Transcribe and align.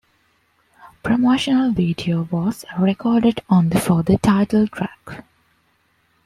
Promotional 1.03 1.73
video 1.73 2.23
was 2.31 2.65
recorded 2.79 3.41
only 3.51 3.79
for 3.79 4.01
the 4.01 4.17
title 4.17 4.67
track. 4.67 5.23